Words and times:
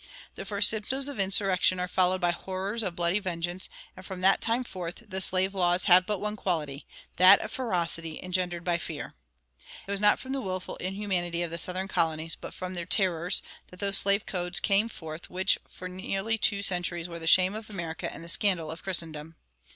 The 0.33 0.45
first 0.45 0.67
symptoms 0.67 1.07
of 1.07 1.19
insurrection 1.19 1.79
are 1.79 1.87
followed 1.87 2.19
by 2.21 2.31
horrors 2.31 2.81
of 2.81 2.95
bloody 2.95 3.19
vengeance, 3.19 3.69
and 3.95 4.03
"from 4.03 4.21
that 4.21 4.41
time 4.41 4.63
forth 4.63 5.03
the 5.07 5.21
slave 5.21 5.53
laws 5.53 5.83
have 5.83 6.07
but 6.07 6.17
one 6.17 6.35
quality 6.35 6.87
that 7.17 7.39
of 7.39 7.51
ferocity 7.51 8.19
engendered 8.23 8.63
by 8.63 8.79
fear."[153:1] 8.79 9.13
It 9.87 9.91
was 9.91 10.01
not 10.01 10.17
from 10.17 10.31
the 10.31 10.41
willful 10.41 10.77
inhumanity 10.77 11.43
of 11.43 11.51
the 11.51 11.59
Southern 11.59 11.87
colonies, 11.87 12.35
but 12.35 12.55
from 12.55 12.73
their 12.73 12.87
terrors, 12.87 13.43
that 13.67 13.79
those 13.79 13.95
slave 13.99 14.25
codes 14.25 14.59
came 14.59 14.89
forth 14.89 15.29
which 15.29 15.59
for 15.67 15.87
nearly 15.87 16.35
two 16.35 16.63
centuries 16.63 17.07
were 17.07 17.19
the 17.19 17.27
shame 17.27 17.53
of 17.53 17.69
America 17.69 18.11
and 18.11 18.23
the 18.23 18.27
scandal 18.27 18.71
of 18.71 18.81
Christendom. 18.81 19.35